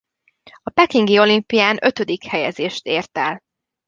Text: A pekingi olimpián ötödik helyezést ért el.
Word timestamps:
A 0.63 0.69
pekingi 0.69 1.17
olimpián 1.19 1.77
ötödik 1.81 2.25
helyezést 2.25 2.85
ért 2.85 3.17
el. 3.17 3.41